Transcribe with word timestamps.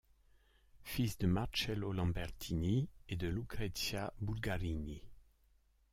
Fils 0.81 1.19
de 1.19 1.27
Marcello 1.27 1.91
Lambertini 1.91 2.89
et 3.07 3.15
de 3.15 3.27
Lucrezia 3.27 4.11
Bulgarini. 4.19 4.99